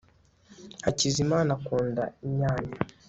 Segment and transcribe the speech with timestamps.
[0.85, 2.75] hakizimana akunda inyanya